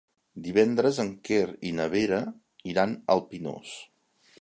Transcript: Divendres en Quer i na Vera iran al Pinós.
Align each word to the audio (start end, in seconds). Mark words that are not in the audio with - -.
Divendres 0.45 1.01
en 1.03 1.11
Quer 1.29 1.43
i 1.71 1.75
na 1.81 1.87
Vera 1.93 2.25
iran 2.75 2.99
al 3.17 3.27
Pinós. 3.33 3.81